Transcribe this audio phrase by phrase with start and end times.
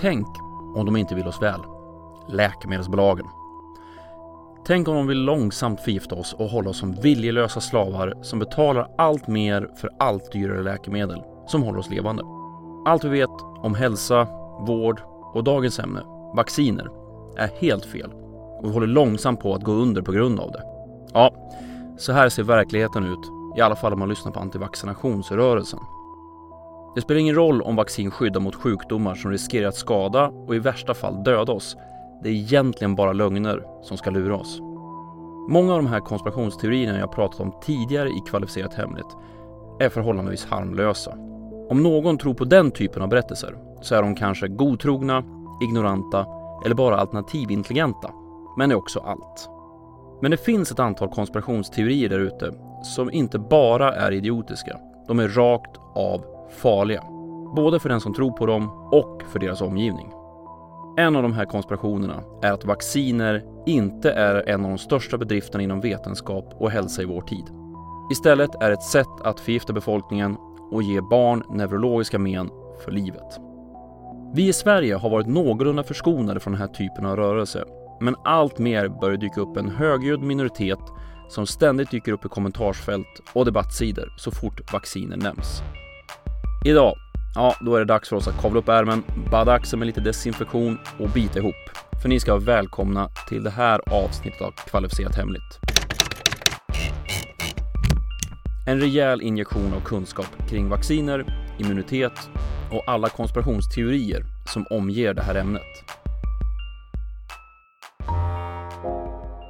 [0.00, 0.26] tänk
[0.74, 1.60] om de inte vill oss väl.
[2.28, 3.26] Läkemedelsbolagen.
[4.66, 8.88] Tänk om de vill långsamt förgifta oss och hålla oss som viljelösa slavar som betalar
[8.98, 12.22] allt mer för allt dyrare läkemedel som håller oss levande.
[12.86, 13.30] Allt vi vet
[13.62, 14.24] om hälsa,
[14.66, 15.00] vård
[15.34, 16.02] och dagens ämne,
[16.36, 16.88] vacciner,
[17.36, 18.10] är helt fel
[18.58, 20.62] och vi håller långsamt på att gå under på grund av det.
[21.12, 21.34] Ja,
[21.98, 25.80] så här ser verkligheten ut, i alla fall om man lyssnar på antivaccinationsrörelsen.
[26.96, 30.58] Det spelar ingen roll om vaccin skyddar mot sjukdomar som riskerar att skada och i
[30.58, 31.76] värsta fall döda oss.
[32.22, 34.60] Det är egentligen bara lögner som ska lura oss.
[35.48, 39.16] Många av de här konspirationsteorierna jag pratat om tidigare i Kvalificerat Hemligt
[39.80, 41.10] är förhållandevis harmlösa.
[41.70, 45.24] Om någon tror på den typen av berättelser så är de kanske godtrogna,
[45.62, 46.26] ignoranta
[46.64, 48.10] eller bara alternativintelligenta.
[48.56, 49.50] Men är också allt.
[50.22, 54.78] Men det finns ett antal konspirationsteorier där ute som inte bara är idiotiska.
[55.08, 57.02] De är rakt av farliga.
[57.56, 60.12] Både för den som tror på dem och för deras omgivning.
[60.98, 65.64] En av de här konspirationerna är att vacciner inte är en av de största bedrifterna
[65.64, 67.44] inom vetenskap och hälsa i vår tid.
[68.12, 70.36] Istället är det ett sätt att förgifta befolkningen
[70.70, 72.50] och ge barn neurologiska men
[72.84, 73.40] för livet.
[74.34, 77.64] Vi i Sverige har varit någorlunda förskonade från den här typen av rörelse,
[78.00, 80.80] men allt mer börjar dyka upp en högljudd minoritet
[81.28, 85.62] som ständigt dyker upp i kommentarsfält och debattsidor så fort vacciner nämns.
[86.66, 86.98] Idag,
[87.34, 90.00] ja, då är det dags för oss att kavla upp ärmen, badda axeln med lite
[90.00, 91.54] desinfektion och bita ihop.
[92.02, 95.58] För ni ska vara välkomna till det här avsnittet av Kvalificerat Hemligt.
[98.66, 101.24] En rejäl injektion av kunskap kring vacciner,
[101.58, 102.30] immunitet
[102.72, 105.85] och alla konspirationsteorier som omger det här ämnet.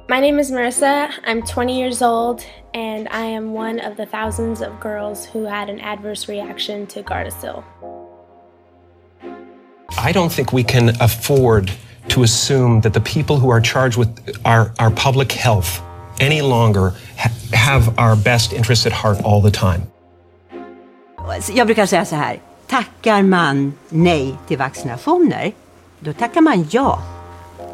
[0.09, 1.09] My name is Marissa.
[1.25, 2.41] I'm 20 years old,
[2.73, 7.03] and I am one of the thousands of girls who had an adverse reaction to
[7.03, 7.61] Gardasil.
[9.97, 11.71] I don't think we can afford
[12.07, 14.09] to assume that the people who are charged with
[14.45, 15.81] our, our public health
[16.21, 19.81] any longer ha- have our best interests at heart all the time.
[21.53, 22.39] Jag brukar säga så här.
[22.67, 25.51] Tackar man nej till vaccinationer,
[25.99, 27.01] då tackar man ja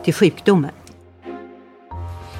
[0.03, 0.72] till sjukdomen.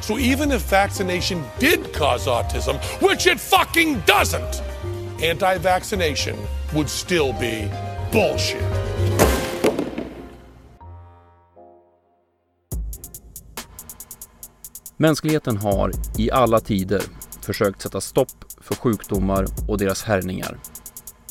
[0.03, 4.62] So even if vaccination did cause autism, which it fucking doesn't,
[5.22, 6.36] anti vaccination
[6.74, 7.72] would still be
[8.12, 8.62] bullshit.
[14.97, 17.02] Mänskligheten har i alla tider
[17.41, 20.59] försökt sätta stopp för sjukdomar och deras härjningar.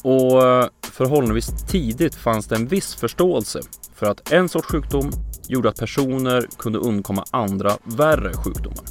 [0.03, 3.61] Och eh, förhållandevis tidigt fanns det en viss förståelse
[3.95, 5.13] för att en sorts sjukdom
[5.49, 8.85] gjorde att personer kunde undkomma andra värre sjukdomar.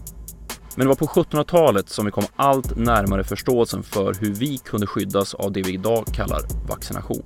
[0.75, 4.87] Men det var på 1700-talet som vi kom allt närmare förståelsen för hur vi kunde
[4.87, 7.23] skyddas av det vi idag kallar vaccination.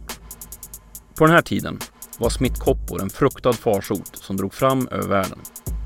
[1.16, 1.80] På den här tiden
[2.18, 5.40] var smittkoppor en fruktad farsot som drog fram över världen.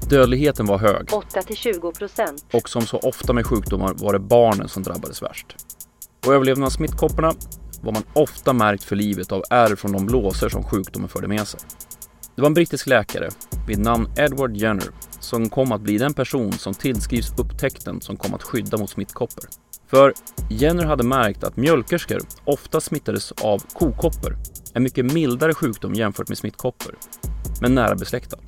[0.10, 2.46] Dödligheten var hög 8-20 procent.
[2.54, 5.56] och som så ofta med sjukdomar var det barnen som drabbades värst.
[6.26, 7.34] Och överlevnaden av smittkopporna
[7.82, 11.48] var man ofta märkt för livet av ärr från de blåsor som sjukdomen förde med
[11.48, 11.60] sig.
[12.40, 13.30] Det var en brittisk läkare
[13.68, 14.88] vid namn Edward Jenner
[15.20, 19.44] som kom att bli den person som tillskrivs upptäckten som kom att skydda mot smittkoppor.
[19.88, 20.14] För
[20.50, 24.38] Jenner hade märkt att mjölkerskor ofta smittades av kokoppor,
[24.74, 26.96] en mycket mildare sjukdom jämfört med smittkoppor,
[27.62, 28.40] men nära besläktad.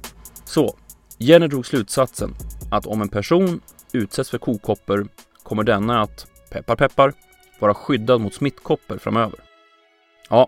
[0.45, 0.77] Så
[1.17, 2.35] Jenner drog slutsatsen
[2.71, 3.61] att om en person
[3.93, 5.07] utsätts för kokoppor
[5.43, 7.13] kommer denna att, peppar peppar,
[7.59, 9.39] vara skyddad mot smittkoppor framöver.
[10.29, 10.47] Ja,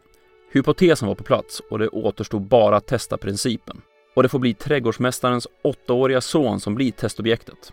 [0.53, 3.81] hypotesen var på plats och det återstod bara att testa principen.
[4.15, 7.71] Och det får bli trädgårdsmästarens åttaåriga son som blir testobjektet.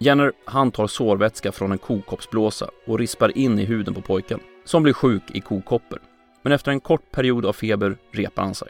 [0.00, 4.82] Jenner, han tar sårvätska från en kokoppsblåsa och rispar in i huden på pojken, som
[4.82, 5.98] blir sjuk i kokoppor.
[6.42, 8.68] Men efter en kort period av feber repar han sig.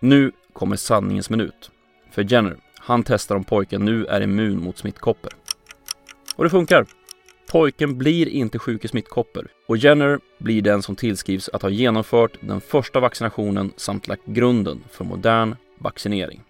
[0.00, 1.70] Nu kommer sanningens minut.
[2.10, 5.32] För Jenner, han testar om pojken nu är immun mot smittkoppor.
[6.36, 6.86] Och det funkar.
[7.50, 12.38] Pojken blir inte sjuk i smittkoppor och Jenner blir den som tillskrivs att ha genomfört
[12.40, 16.40] den första vaccinationen samt lagt grunden för modern vaccinering.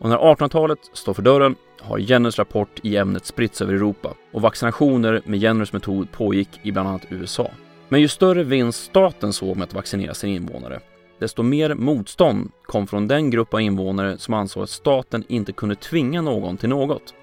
[0.00, 4.42] Och när 1800-talet står för dörren har Jenners rapport i ämnet spritts över Europa och
[4.42, 7.50] vaccinationer med Jenners metod pågick i bland annat USA.
[7.88, 10.80] Men ju större vinst staten såg med att vaccinera sina invånare,
[11.18, 15.74] desto mer motstånd kom från den grupp av invånare som ansåg att staten inte kunde
[15.74, 17.14] tvinga någon till något,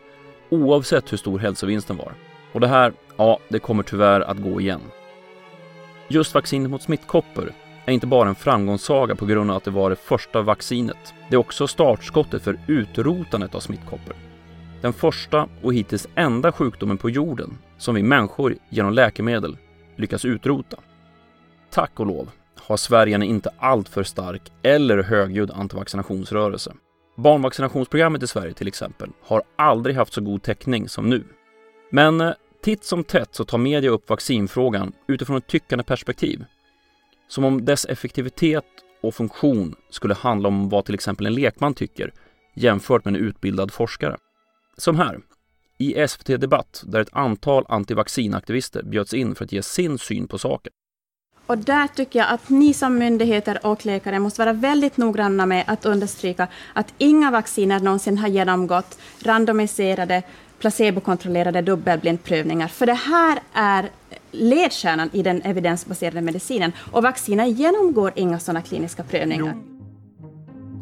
[0.49, 2.13] oavsett hur stor hälsovinsten var.
[2.55, 4.81] Och det här, ja, det kommer tyvärr att gå igen.
[6.07, 7.51] Just vaccinet mot smittkoppor
[7.85, 11.13] är inte bara en framgångssaga på grund av att det var det första vaccinet.
[11.29, 14.15] Det är också startskottet för utrotandet av smittkoppor.
[14.81, 19.57] Den första och hittills enda sjukdomen på jorden som vi människor genom läkemedel
[19.95, 20.77] lyckas utrota.
[21.71, 22.29] Tack och lov
[22.59, 26.73] har Sverige en inte alltför stark eller högljudd antivaccinationsrörelse.
[27.17, 31.23] Barnvaccinationsprogrammet i Sverige till exempel har aldrig haft så god täckning som nu.
[31.91, 32.33] Men eh,
[32.65, 36.45] titt som tätt så tar media upp vaccinfrågan utifrån ett tyckande perspektiv.
[37.27, 38.65] Som om dess effektivitet
[39.01, 42.13] och funktion skulle handla om vad till exempel en lekman tycker
[42.55, 44.17] jämfört med en utbildad forskare.
[44.77, 45.19] Som här,
[45.77, 50.37] i SVT Debatt där ett antal antivaccinaktivister bjöds in för att ge sin syn på
[50.37, 50.73] saken.
[51.47, 55.63] Och där tycker jag att ni som myndigheter och läkare måste vara väldigt noggranna med
[55.67, 60.23] att understryka att inga vacciner någonsin har genomgått randomiserade,
[60.59, 62.67] placebokontrollerade dubbelblindprövningar.
[62.67, 63.89] För det här är
[64.31, 66.71] ledstjärnan i den evidensbaserade medicinen.
[66.91, 69.55] Och vacciner genomgår inga sådana kliniska prövningar.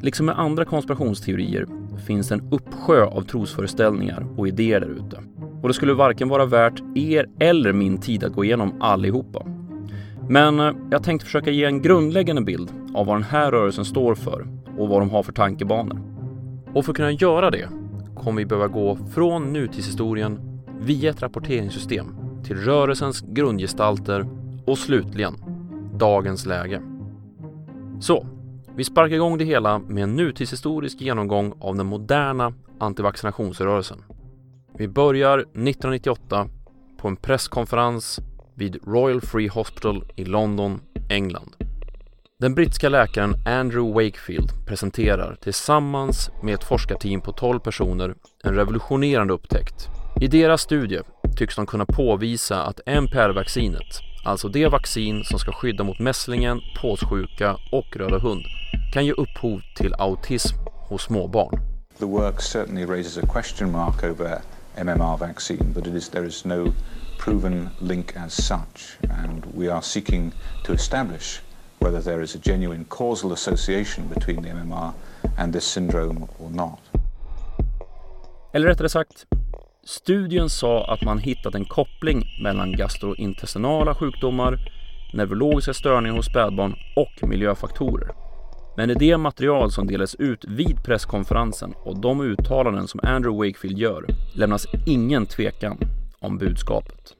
[0.02, 1.68] Liksom med andra konspirationsteorier
[2.08, 5.20] finns en uppsjö av trosföreställningar och idéer där ute.
[5.62, 9.46] Och det skulle varken vara värt er eller min tid att gå igenom allihopa.
[10.30, 14.16] Men eh, jag tänkte försöka ge en grundläggande bild av vad den här rörelsen står
[14.16, 14.48] för
[14.78, 16.02] och vad de har för tankebanor.
[16.74, 17.70] Och för att kunna göra det
[18.24, 24.28] kommer vi behöva gå från nutidshistorien via ett rapporteringssystem till rörelsens grundgestalter
[24.66, 25.36] och slutligen
[25.94, 26.82] dagens läge.
[28.00, 28.28] Så,
[28.76, 34.04] vi sparkar igång det hela med en nutidshistorisk genomgång av den moderna antivaccinationsrörelsen.
[34.78, 36.48] Vi börjar 1998
[36.98, 38.20] på en presskonferens
[38.56, 41.63] vid Royal Free Hospital i London, England.
[42.40, 49.34] Den brittiska läkaren Andrew Wakefield presenterar tillsammans med ett forskarteam på 12 personer en revolutionerande
[49.34, 49.90] upptäckt.
[50.22, 51.02] I deras studie
[51.38, 57.58] tycks de kunna påvisa att MPR-vaccinet, alltså det vaccin som ska skydda mot mässlingen, påssjuka
[57.72, 58.46] och röda hund,
[58.94, 60.56] kan ge upphov till autism
[60.88, 61.60] hos småbarn.
[62.00, 64.42] The work certainly raises a question mark over
[64.76, 66.74] MMR vaccine, but it is, there is no
[67.20, 70.32] proven link as such, and we are seeking
[70.66, 71.42] to establish
[71.84, 74.92] whether there is a genuine causal association between the MMR
[75.38, 76.80] and this syndrome or not.
[78.54, 79.26] Eller rättare sagt,
[79.84, 84.58] studien sa att man hittat en koppling mellan gastrointestinala sjukdomar,
[85.14, 88.12] neurologiska störningar hos spädbarn och miljöfaktorer.
[88.78, 93.78] Men i det material som delades ut vid presskonferensen och de uttalanden som Andrew Wakefield
[93.78, 95.78] gör lämnas ingen tvekan
[96.20, 97.16] om budskapet.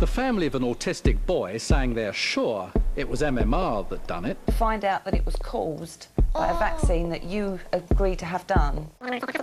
[0.00, 4.36] The family of an autistic boy saying they're sure it was MMR that done it.
[4.58, 8.88] Find out that it was caused by a vaccine that you agreed to have done.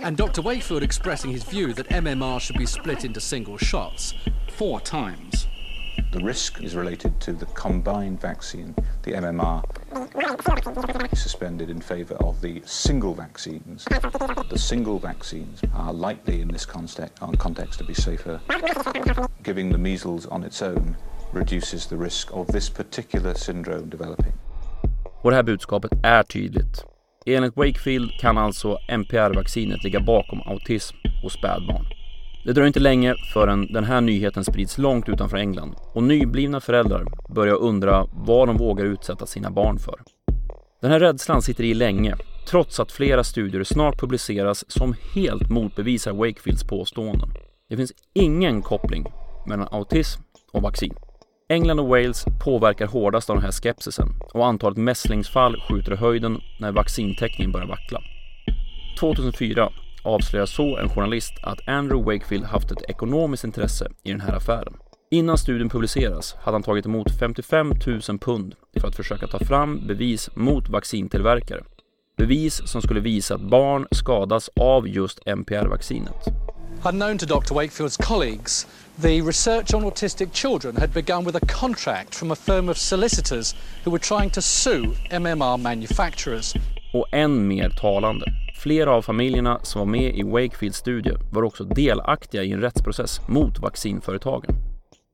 [0.02, 0.42] And Dr.
[0.42, 4.14] Wakefield expressing his view that MMR should be split into single shots
[4.48, 5.46] four times.
[6.12, 9.64] The risk is related to the combined vaccine, the MMR,
[11.16, 13.84] suspended in favour of the single vaccines.
[13.84, 18.40] The single vaccines are likely in this context, context to be safer.
[19.42, 20.96] Giving the measles on its own
[21.34, 24.32] reduces the risk of this particular syndrome developing.
[25.22, 26.84] Och det här budskapet är tydligt.
[27.26, 31.84] Enligt Wakefield kan alltså MPR-vaccinet ligga bakom autism hos spädbarn.
[32.44, 37.04] Det dröjer inte länge förrän den här nyheten sprids långt utanför England och nyblivna föräldrar
[37.34, 40.00] börjar undra vad de vågar utsätta sina barn för.
[40.80, 42.16] Den här rädslan sitter i länge,
[42.48, 47.28] trots att flera studier snart publiceras som helt motbevisar Wakefields påståenden.
[47.68, 49.06] Det finns ingen koppling
[49.46, 50.94] mellan autism och vaccin.
[51.48, 56.40] England och Wales påverkar hårdast av den här skepsisen och antalet mässlingsfall skjuter i höjden
[56.60, 58.00] när vaccintäckningen börjar vackla.
[59.00, 64.36] 2004 avslöjar så en journalist att Andrew Wakefield haft ett ekonomiskt intresse i den här
[64.36, 64.74] affären.
[65.10, 69.86] Innan studien publiceras hade han tagit emot 55 000 pund för att försöka ta fram
[69.86, 71.64] bevis mot vaccintillverkare.
[72.16, 76.41] Bevis som skulle visa att barn skadas av just MPR-vaccinet.
[76.84, 77.54] Unknown to Dr.
[77.54, 78.66] Wakefields colleagues,
[79.02, 83.54] the research on autistic children had begun with a contract from a firm of solicitors
[83.84, 86.54] who were trying to sue MMR manufacturers.
[86.92, 88.26] Och än mer talande.
[88.62, 93.28] Flera av familjerna som var med i Wakefields studie var också delaktiga i en rättsprocess
[93.28, 94.54] mot vaccinföretagen.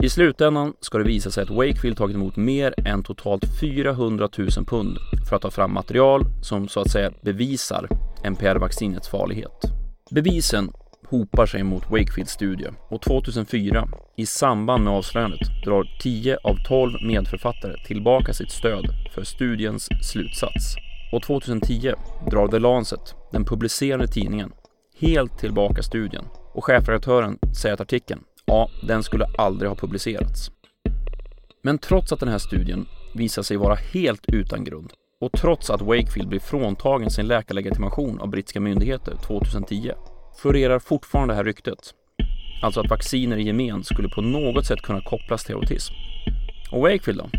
[0.05, 4.49] I slutändan ska det visa sig att Wakefield tagit emot mer än totalt 400 000
[4.67, 4.99] pund
[5.29, 7.89] för att ta fram material som så att säga bevisar
[8.25, 9.65] MPR-vaccinets farlighet.
[10.11, 10.73] Bevisen
[11.11, 16.93] hopar sig mot Wakefields studie och 2004, i samband med avslöjandet, drar 10 av 12
[17.07, 20.75] medförfattare tillbaka sitt stöd för studiens slutsats.
[21.12, 21.93] Och 2010
[22.31, 24.53] drar The Lancet, den publicerande tidningen,
[25.00, 26.25] helt tillbaka studien
[26.55, 30.50] och chefredaktören säger att artikeln, ja, den skulle aldrig ha publicerats.
[31.62, 35.83] Men trots att den här studien visar sig vara helt utan grund och trots att
[35.83, 39.93] Wakefield blir fråntagen sin läkarlegitimation av brittiska myndigheter 2010
[40.37, 41.95] florerar fortfarande det här ryktet.
[42.63, 45.95] Alltså att vacciner i gemen skulle på något sätt kunna kopplas till autism.
[46.71, 47.31] Och Wakefield då?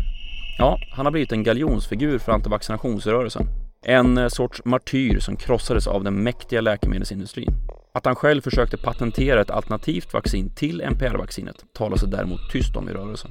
[0.58, 3.46] Ja, han har blivit en galjonsfigur för antivaccinationsrörelsen.
[3.84, 7.52] En eh, sorts martyr som krossades av den mäktiga läkemedelsindustrin.
[7.94, 12.88] Att han själv försökte patentera ett alternativt vaccin till NPR-vaccinet talas det däremot tyst om
[12.88, 13.30] i rörelsen.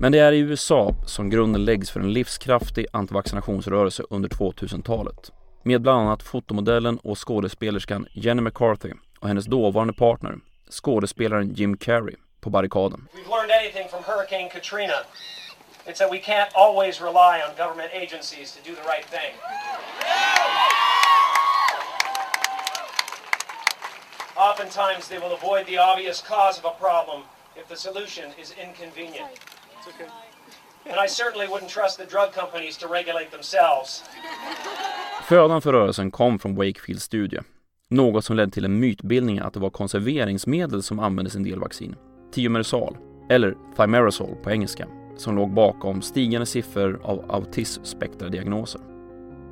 [0.00, 5.32] Men det är i USA som grunden läggs för en livskraftig antivaccinationsrörelse under 2000-talet.
[5.62, 10.38] Med bland annat fotomodellen och skådespelerskan Jenny McCarthy och hennes dåvarande partner,
[10.70, 13.08] skådespelaren Jim Carrey, på barrikaden.
[13.12, 14.94] We've learned anything from Hurricane Katrina.
[15.86, 19.32] It's that we can't always rely on government agencies to do the right thing.
[24.36, 27.22] Oftentimes, they will avoid the obvious cause of a problem
[27.56, 29.30] if the solution is inconvenient.
[30.84, 34.04] And I certainly wouldn't trust the drug companies to regulate themselves.
[35.28, 37.40] Födan för rörelsen kom från Wakefields studie.
[37.88, 41.60] Något som ledde till en mytbildning att det var konserveringsmedel som användes i en del
[41.60, 41.96] vaccin.
[42.32, 42.96] Tiomersal,
[43.30, 48.80] eller thimerosal på engelska, som låg bakom stigande siffror av autismspektradiagnoser.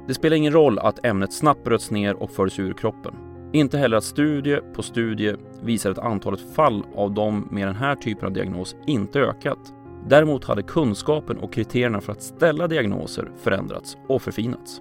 [0.08, 3.14] Det spelar ingen roll att ämnet snabbt bröts ner och fördes ur kroppen.
[3.52, 7.94] Inte heller att studie på studie visar att antalet fall av dem med den här
[7.94, 9.58] typen av diagnos inte ökat.
[10.06, 14.80] Däremot hade kunskapen och kriterierna för att ställa diagnoser förändrats och förfinats.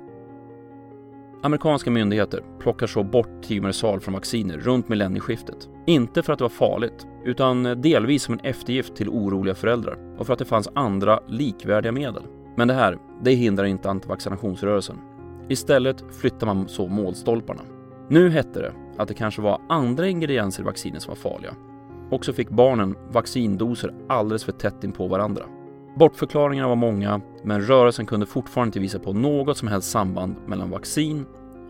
[1.44, 5.70] Amerikanska myndigheter plockar så bort Timersal från vacciner runt millennieskiftet.
[5.86, 10.26] Inte för att det var farligt, utan delvis som en eftergift till oroliga föräldrar och
[10.26, 12.24] för att det fanns andra likvärdiga medel.
[12.56, 14.98] Men det här, det hindrar inte antivaccinationsrörelsen.
[15.50, 17.62] Istället flyttar man så målstolparna.
[18.10, 21.54] Nu hette det att det kanske var andra ingredienser i vaccinet som var farliga.
[22.12, 25.44] Och så fick barnen vaccindoser alldeles för tätt in på varandra.
[25.96, 30.70] Bortförklaringarna var många, men rörelsen kunde fortfarande inte visa på något som helst samband mellan
[30.70, 31.26] vaccin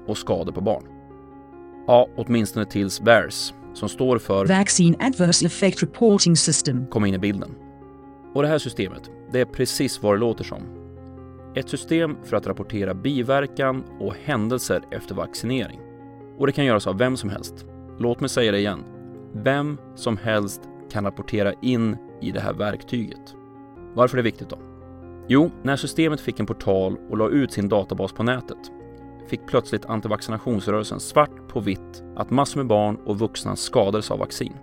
[0.08, 0.84] och skador på barn.
[1.88, 7.20] Ja, åtminstone tills VAERS, som står för Vaccine Adverse Effect Reporting System, kom in i
[7.20, 7.56] bilden.
[8.34, 10.62] Och det här systemet, det är precis vad det låter som.
[11.56, 15.80] Ett system för att rapportera biverkan och händelser efter vaccinering.
[16.38, 17.66] Och det kan göras av vem som helst.
[18.00, 18.84] Låt mig säga det igen.
[19.34, 23.36] Vem som helst kan rapportera in i det här verktyget.
[23.94, 24.58] Varför är det viktigt då?
[25.28, 28.72] Jo, när systemet fick en portal och la ut sin databas på nätet
[29.28, 34.54] fick plötsligt antivaccinationsrörelsen svart på vitt att massor med barn och vuxna skadades av vaccin.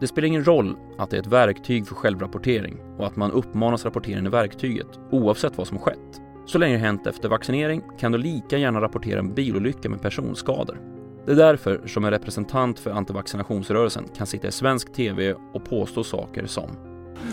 [0.00, 3.84] Det spelar ingen roll att det är ett verktyg för självrapportering och att man uppmanas
[3.84, 6.20] rapportera in i verktyget oavsett vad som skett.
[6.46, 10.93] Så länge det hänt efter vaccinering kan du lika gärna rapportera en bilolycka med personskador.
[11.26, 16.04] Det är därför som en representant för antivaccinationsrörelsen kan sitta i svensk TV och påstå
[16.04, 16.70] saker som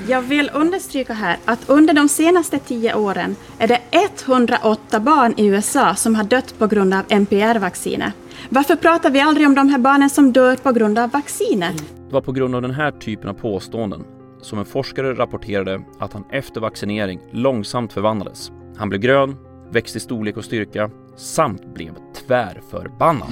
[0.07, 5.47] Jag vill understryka här att under de senaste tio åren är det 108 barn i
[5.47, 8.13] USA som har dött på grund av NPR-vaccinet.
[8.49, 11.83] Varför pratar vi aldrig om de här barnen som dör på grund av vaccinet?
[12.07, 14.03] Det var på grund av den här typen av påståenden
[14.41, 18.51] som en forskare rapporterade att han efter vaccinering långsamt förvandlades.
[18.77, 19.35] Han blev grön,
[19.71, 20.89] växte i storlek och styrka
[21.21, 23.29] samt blev tvärförbannad.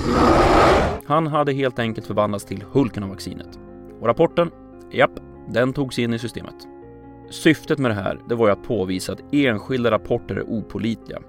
[1.06, 3.60] Han hade helt enkelt förvandlats till Hulken av vaccinet.
[4.02, 4.52] Och rapporten?
[4.92, 5.12] Japp,
[5.48, 6.56] den togs in i systemet.
[7.30, 11.20] Syftet med det här, det var ju att påvisa att enskilda rapporter är opolitliga.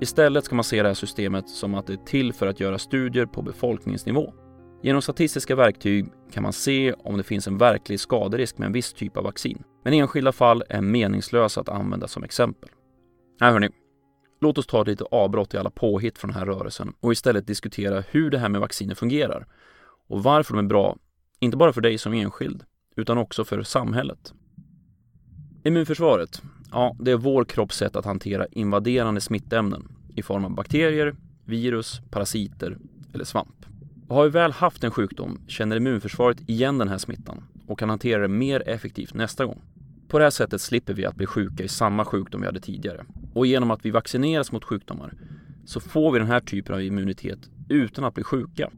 [0.00, 2.78] Istället ska man se det här systemet som att det är till för att göra
[2.78, 4.34] studier på befolkningsnivå.
[4.82, 8.92] Genom statistiska verktyg kan man se om det finns en verklig skaderisk med en viss
[8.92, 9.62] typ av vaccin.
[9.84, 12.70] Men enskilda fall är meningslösa att använda som exempel.
[13.40, 13.68] Nej hörni,
[14.40, 17.46] låt oss ta ett litet avbrott i alla påhitt från den här rörelsen och istället
[17.46, 19.46] diskutera hur det här med vacciner fungerar
[20.08, 20.96] och varför de är bra,
[21.38, 22.64] inte bara för dig som enskild,
[22.96, 24.34] utan också för samhället.
[25.64, 31.14] Immunförsvaret, ja, det är vår kropps sätt att hantera invaderande smittämnen i form av bakterier,
[31.44, 32.78] virus, parasiter
[33.14, 33.66] eller svamp.
[34.08, 37.90] Och har vi väl haft en sjukdom känner immunförsvaret igen den här smittan och kan
[37.90, 39.62] hantera det mer effektivt nästa gång.
[40.08, 43.04] På det här sättet slipper vi att bli sjuka i samma sjukdom vi hade tidigare.
[43.32, 45.14] Och genom att vi vaccineras mot sjukdomar
[45.64, 48.70] så får vi den här typen av immunitet utan att bli sjuka.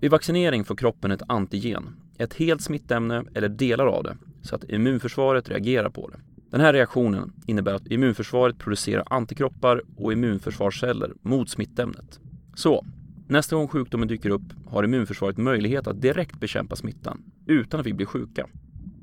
[0.00, 4.70] Vid vaccinering får kroppen ett antigen, ett helt smittämne eller delar av det, så att
[4.70, 6.20] immunförsvaret reagerar på det.
[6.50, 12.20] Den här reaktionen innebär att immunförsvaret producerar antikroppar och immunförsvarsceller mot smittämnet.
[12.54, 12.86] Så,
[13.28, 17.92] nästa gång sjukdomen dyker upp har immunförsvaret möjlighet att direkt bekämpa smittan utan att vi
[17.92, 18.46] blir sjuka.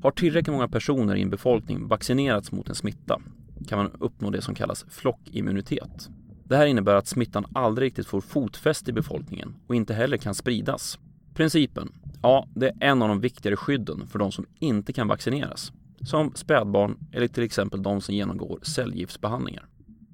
[0.02, 3.20] Har tillräckligt många personer i en befolkning vaccinerats mot en smitta
[3.66, 6.08] kan man uppnå det som kallas flockimmunitet.
[6.44, 10.34] Det här innebär att smittan aldrig riktigt får fotfäste i befolkningen och inte heller kan
[10.34, 10.98] spridas.
[11.34, 15.72] Principen, ja, det är en av de viktigare skydden för de som inte kan vaccineras.
[16.00, 19.66] Som spädbarn eller till exempel de som genomgår cellgiftsbehandlingar.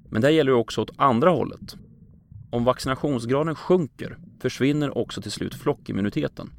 [0.09, 1.75] Men det här gäller också åt andra hållet.
[2.49, 6.49] Om vaccinationsgraden sjunker försvinner också till slut flockimmuniteten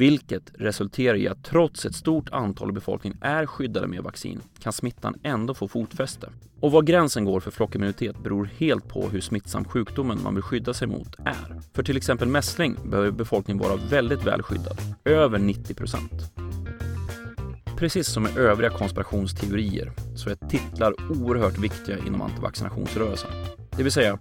[0.00, 4.72] vilket resulterar i att trots ett stort antal i befolkningen är skyddade med vaccin kan
[4.72, 6.28] smittan ändå få fotfäste.
[6.60, 10.74] Och var gränsen går för flockimmunitet beror helt på hur smittsam sjukdomen man vill skydda
[10.74, 11.60] sig mot är.
[11.74, 16.32] För till exempel mässling behöver befolkningen vara väldigt väl skyddad, över 90 procent.
[17.76, 23.30] Precis som med övriga konspirationsteorier så är titlar oerhört viktiga inom antivaccinationsrörelsen.
[23.76, 24.18] Det vill säga,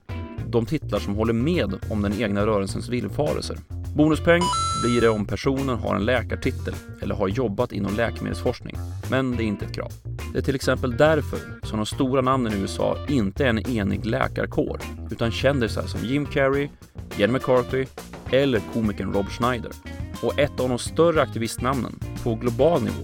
[0.48, 3.58] de titlar som håller med om den egna rörelsens villfarelser.
[3.96, 4.42] Bonuspeng
[4.84, 8.76] blir det om personen har en läkartitel eller har jobbat inom läkemedelsforskning,
[9.12, 9.92] men det är inte ett krav.
[10.34, 14.06] Det är till exempel därför som de stora namnen i USA inte är en enig
[14.06, 14.80] läkarkår,
[15.12, 16.70] utan kändisar som Jim Carrey,
[17.18, 17.86] Jenny McCarthy
[18.32, 19.72] eller komikern Rob Schneider.
[20.22, 23.04] Och ett av de större aktivistnamnen på global nivå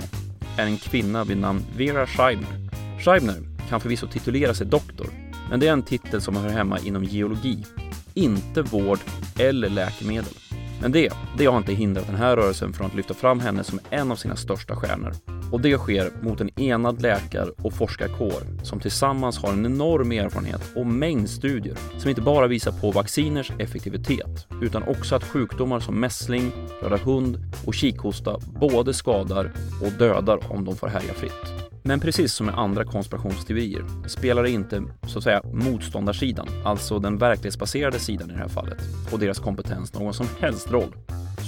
[0.58, 2.70] är en kvinna vid namn Vera Scheibner.
[3.00, 3.36] Scheibner
[3.70, 5.08] kan förvisso titulera sig doktor,
[5.50, 7.66] men det är en titel som hör hemma inom geologi,
[8.14, 9.00] inte vård
[9.40, 10.35] eller läkemedel.
[10.82, 13.80] Men det, det har inte hindrat den här rörelsen från att lyfta fram henne som
[13.90, 15.12] en av sina största stjärnor.
[15.52, 20.62] Och det sker mot en enad läkar och forskarkår som tillsammans har en enorm erfarenhet
[20.76, 26.00] och mängd studier som inte bara visar på vacciners effektivitet utan också att sjukdomar som
[26.00, 26.52] mässling,
[26.82, 29.52] röda hund och kikhosta både skadar
[29.82, 31.65] och dödar om de får härja fritt.
[31.88, 37.18] Men precis som med andra konspirationsteorier spelar det inte så att säga motståndarsidan, alltså den
[37.18, 38.78] verklighetsbaserade sidan i det här fallet,
[39.12, 40.96] och deras kompetens någon som helst roll.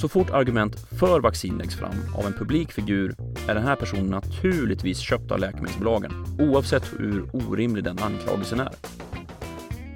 [0.02, 3.16] Så fort argument för vaccin läggs fram av en publik figur
[3.48, 8.74] är den här personen naturligtvis köpt av läkemedelsbolagen, oavsett hur orimlig den anklagelsen är.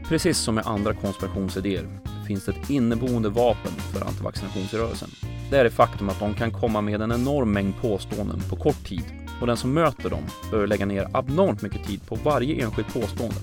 [0.07, 5.09] Precis som med andra konspirationsidéer finns det ett inneboende vapen för antivaccinationsrörelsen.
[5.49, 8.85] Det är det faktum att de kan komma med en enorm mängd påståenden på kort
[8.85, 12.93] tid och den som möter dem bör lägga ner abnormt mycket tid på varje enskilt
[12.93, 13.35] påstående.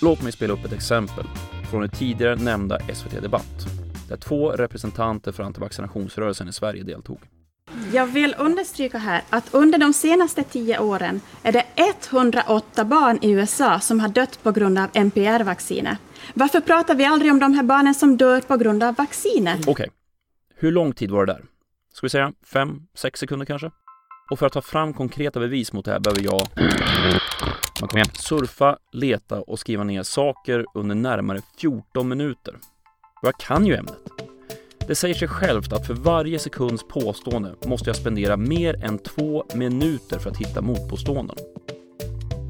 [0.00, 1.24] Låt mig spela upp ett exempel
[1.70, 3.66] från det tidigare nämnda SVT Debatt,
[4.08, 7.18] där två representanter för antivaccinationsrörelsen i Sverige deltog.
[7.92, 13.30] Jag vill understryka här att under de senaste tio åren är det 108 barn i
[13.30, 15.98] USA som har dött på grund av NPR-vaccinet.
[16.34, 19.60] Varför pratar vi aldrig om de här barnen som dör på grund av vaccinet?
[19.60, 19.88] Okej, okay.
[20.56, 21.42] hur lång tid var det där?
[21.92, 23.70] Ska vi säga fem, sex sekunder kanske?
[24.30, 26.46] Och för att ta fram konkreta bevis mot det här behöver jag
[28.16, 32.54] surfa, leta och skriva ner saker under närmare 14 minuter.
[33.22, 33.98] Och jag kan ju ämnet.
[34.86, 39.44] Det säger sig självt att för varje sekunds påstående måste jag spendera mer än två
[39.54, 41.36] minuter för att hitta motpåståenden.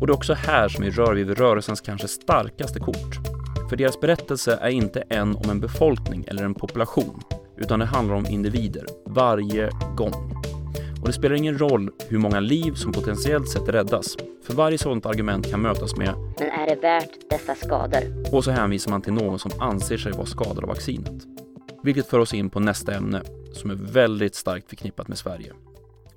[0.01, 3.19] Och det är också här som vi rör vid rörelsens kanske starkaste kort.
[3.71, 7.23] För deras berättelse är inte en om en befolkning eller en population,
[7.57, 10.35] utan det handlar om individer varje gång.
[11.05, 15.07] Och det spelar ingen roll hur många liv som potentiellt sett räddas, för varje sådant
[15.07, 19.12] argument kan mötas med “Men är det värt dessa skador?” och så hänvisar man till
[19.12, 21.25] någon som anser sig vara skadad av vaccinet.
[21.83, 25.53] Vilket för oss in på nästa ämne, som är väldigt starkt förknippat med Sverige.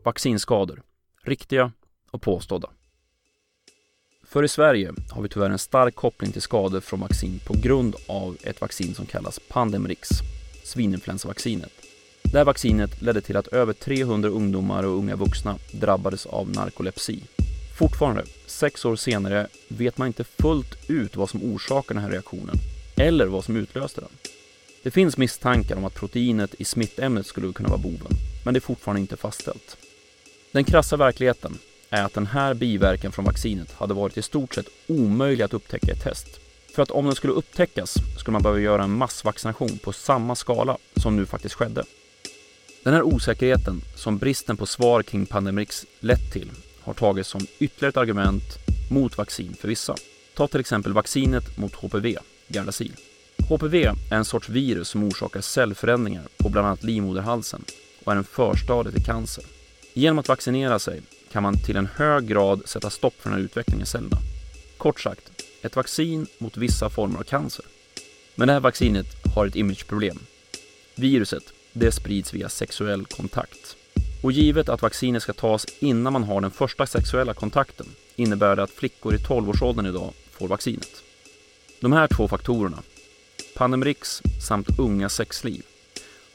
[0.03, 0.81] Vaccinskador.
[1.23, 1.71] Riktiga
[2.11, 2.69] och påstådda.
[4.23, 7.95] För i Sverige har vi tyvärr en stark koppling till skador från vaccin på grund
[8.07, 10.09] av ett vaccin som kallas Pandemrix,
[10.63, 11.86] svininfluensavaccinet.
[12.31, 17.23] Det här vaccinet ledde till att över 300 ungdomar och unga vuxna drabbades av narkolepsi.
[17.77, 22.55] Fortfarande, sex år senare, vet man inte fullt ut vad som orsakar den här reaktionen
[22.95, 24.09] eller vad som utlöste den.
[24.83, 28.11] Det finns misstankar om att proteinet i smittämnet skulle kunna vara boven,
[28.45, 29.77] men det är fortfarande inte fastställt.
[30.51, 31.57] Den krassa verkligheten
[31.89, 35.91] är att den här biverkan från vaccinet hade varit i stort sett omöjlig att upptäcka
[35.91, 36.27] i test.
[36.75, 40.77] För att om den skulle upptäckas skulle man behöva göra en massvaccination på samma skala
[40.95, 41.83] som nu faktiskt skedde.
[42.83, 47.89] Den här osäkerheten som bristen på svar kring Pandemrix lett till har tagits som ytterligare
[47.89, 48.43] ett argument
[48.91, 49.95] mot vaccin för vissa.
[50.35, 52.93] Ta till exempel vaccinet mot HPV, Gardasil.
[53.49, 57.63] HPV är en sorts virus som orsakar cellförändringar på bland annat livmoderhalsen
[58.03, 59.43] och är en förstadie till cancer.
[59.93, 63.45] Genom att vaccinera sig kan man till en hög grad sätta stopp för den här
[63.45, 64.17] utvecklingen i cellerna.
[64.77, 67.65] Kort sagt, ett vaccin mot vissa former av cancer.
[68.35, 70.19] Men det här vaccinet har ett imageproblem.
[70.95, 71.43] Viruset
[71.79, 73.75] det sprids via sexuell kontakt.
[74.21, 77.85] Och givet att vaccinet ska tas innan man har den första sexuella kontakten
[78.15, 81.03] innebär det att flickor i 12-årsåldern idag får vaccinet.
[81.81, 82.77] De här två faktorerna,
[83.55, 85.63] Pandemrix samt unga sexliv,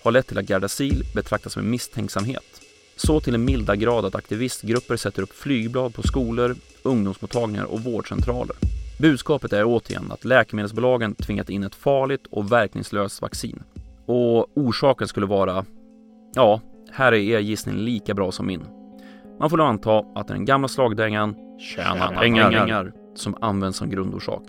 [0.03, 2.61] har lett till att Gardasil betraktas med misstänksamhet.
[2.97, 8.57] Så till en milda grad att aktivistgrupper sätter upp flygblad på skolor, ungdomsmottagningar och vårdcentraler.
[8.99, 13.63] Budskapet är återigen att läkemedelsbolagen tvingat in ett farligt och verkningslöst vaccin
[14.07, 15.65] och orsaken skulle vara,
[16.35, 16.61] ja,
[16.93, 18.63] här är er gissning lika bra som min.
[19.41, 24.43] Man får då anta att den gamla slagdängan tjäna pengar, pengar som används som grundorsak.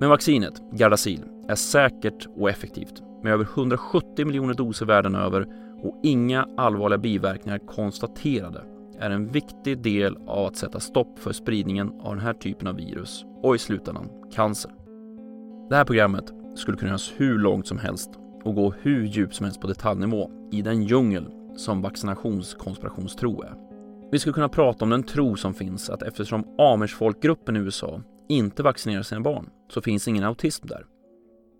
[0.00, 5.46] Men vaccinet, Gardasil, är säkert och effektivt med över 170 miljoner doser världen över
[5.82, 8.64] och inga allvarliga biverkningar konstaterade
[8.98, 12.76] är en viktig del av att sätta stopp för spridningen av den här typen av
[12.76, 14.70] virus och i slutändan cancer.
[15.70, 18.10] Det här programmet skulle kunna göras hur långt som helst
[18.44, 21.24] och gå hur djupt som helst på detaljnivå i den djungel
[21.56, 23.54] som vaccinationskonspirationstro är.
[24.12, 28.62] Vi skulle kunna prata om den tro som finns att eftersom amersfolkgruppen i USA inte
[28.62, 30.86] vaccinerar sina barn så finns ingen autism där.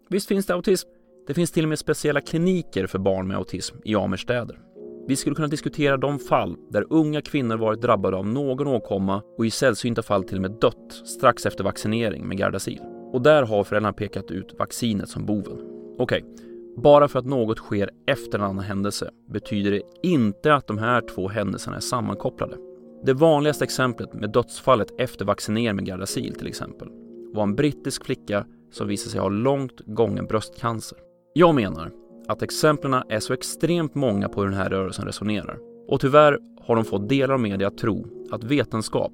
[0.09, 0.89] Visst finns det autism.
[1.27, 4.59] Det finns till och med speciella kliniker för barn med autism i amerstäder.
[5.07, 9.47] Vi skulle kunna diskutera de fall där unga kvinnor varit drabbade av någon åkomma och
[9.47, 12.81] i sällsynta fall till och med dött strax efter vaccinering med Gardasil.
[13.13, 15.59] Och där har föräldrarna pekat ut vaccinet som boven.
[15.99, 16.50] Okej, okay
[16.83, 21.01] bara för att något sker efter en annan händelse betyder det inte att de här
[21.01, 22.57] två händelserna är sammankopplade.
[23.05, 26.89] Det vanligaste exemplet med dödsfallet efter vaccinering med Gardasil till exempel
[27.35, 30.99] var en brittisk flicka som visade sig ha långt gången bröstcancer.
[31.35, 31.91] Jag menar
[32.29, 35.59] att exemplen är så extremt många på hur den här rörelsen resonerar.
[35.89, 39.13] Och tyvärr har de fått delar av media att tro att vetenskap,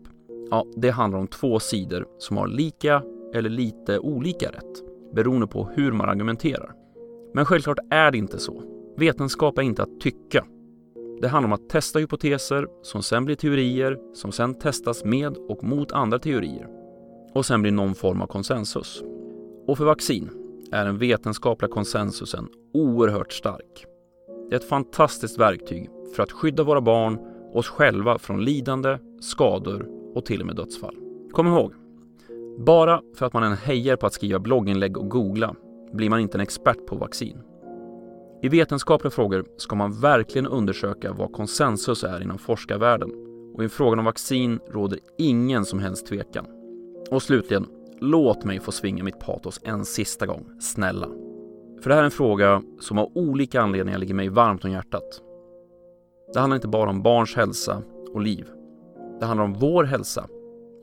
[0.51, 3.03] ja, det handlar om två sidor som har lika
[3.35, 4.83] eller lite olika rätt,
[5.15, 6.73] beroende på hur man argumenterar.
[7.35, 8.63] Men självklart är det inte så.
[8.97, 10.45] Vetenskap är inte att tycka.
[11.21, 15.65] Det handlar om att testa hypoteser som sen blir teorier som sen testas med och
[15.65, 16.69] mot andra teorier
[17.35, 19.03] och sen blir någon form av konsensus.
[19.67, 20.31] Och för vaccin
[20.73, 23.87] är den vetenskapliga konsensusen oerhört stark.
[24.49, 27.19] Det är ett fantastiskt verktyg för att skydda våra barn
[27.53, 30.97] och oss själva från lidande, skador och till och med dödsfall.
[31.33, 31.73] Kom ihåg,
[32.59, 35.55] bara för att man är en hejare på att skriva blogginlägg och googla
[35.97, 37.43] blir man inte en expert på vaccin.
[38.43, 43.11] I vetenskapliga frågor ska man verkligen undersöka vad konsensus är inom forskarvärlden
[43.55, 46.47] och i frågan om vaccin råder ingen som helst tvekan.
[47.11, 47.67] Och slutligen,
[48.01, 51.09] låt mig få svinga mitt patos en sista gång, snälla.
[51.83, 55.21] För det här är en fråga som av olika anledningar ligger mig varmt om hjärtat.
[56.33, 57.83] Det handlar inte bara om barns hälsa
[58.13, 58.49] och liv.
[59.21, 60.27] Det handlar om vår hälsa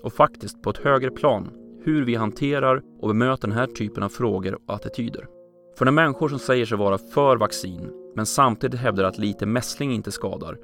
[0.03, 1.49] och faktiskt på ett högre plan
[1.83, 5.27] hur vi hanterar och bemöter den här typen av frågor och attityder.
[5.77, 9.91] För när människor som säger sig vara för vaccin men samtidigt hävdar att lite mässling
[9.91, 10.57] inte skadar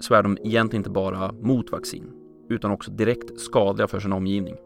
[0.00, 2.12] så är de egentligen inte bara mot vaccin
[2.48, 4.56] utan också direkt skadliga för sin omgivning.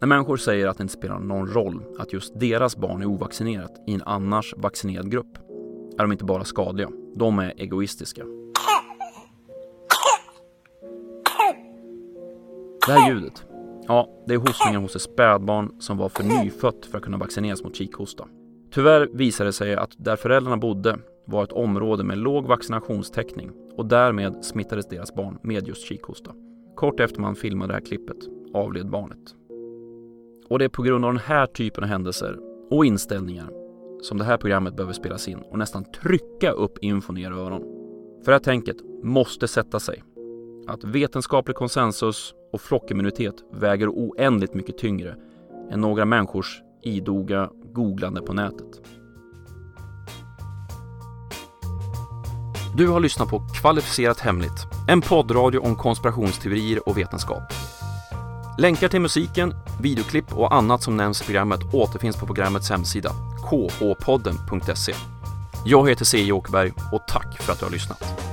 [0.00, 3.72] När människor säger att det inte spelar någon roll att just deras barn är ovaccinerat
[3.86, 5.38] i en annars vaccinerad grupp
[5.98, 8.24] är de inte bara skadliga, de är egoistiska.
[12.86, 13.44] Det här ljudet,
[13.86, 17.64] ja, det är hostningen hos ett spädbarn som var för nyfött för att kunna vaccineras
[17.64, 18.24] mot kikhosta.
[18.70, 23.86] Tyvärr visade det sig att där föräldrarna bodde var ett område med låg vaccinationstäckning och
[23.86, 26.32] därmed smittades deras barn med just kikhosta.
[26.76, 28.16] Kort efter man filmade det här klippet
[28.54, 29.34] avled barnet.
[30.48, 32.38] Och det är på grund av den här typen av händelser
[32.70, 33.50] och inställningar
[34.02, 37.62] som det här programmet behöver spelas in och nästan trycka upp infon i era öron.
[38.24, 40.02] För det här tänket måste sätta sig.
[40.66, 45.16] Att vetenskaplig konsensus och flockimmunitet väger oändligt mycket tyngre
[45.70, 48.80] än några människors idoga googlande på nätet.
[52.76, 57.42] Du har lyssnat på Kvalificerat Hemligt, en poddradio om konspirationsteorier och vetenskap.
[58.58, 63.10] Länkar till musiken, videoklipp och annat som nämns i programmet återfinns på programmets hemsida,
[63.48, 64.94] khpodden.se.
[65.64, 66.32] Jag heter C.
[66.32, 68.29] Åkerberg och tack för att du har lyssnat.